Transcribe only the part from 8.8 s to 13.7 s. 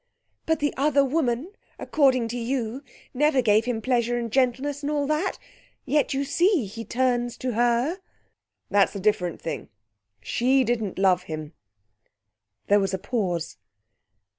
a different thing. She didn't love him." There was a pause.